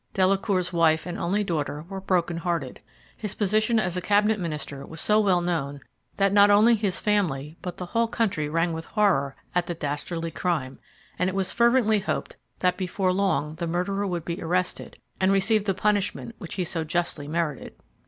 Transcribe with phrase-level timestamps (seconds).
[0.15, 2.81] Delacour's wife and only daughter were broken hearted.
[3.15, 5.79] His position as a Cabinet Minister was so well known,
[6.17, 10.31] that not only his family but the whole country rang with horror at the dastardly
[10.31, 10.79] crime,
[11.19, 15.65] and it was fervently hoped that before long the murderer would be arrested, and receive
[15.65, 17.75] the punishment which he so justly merited.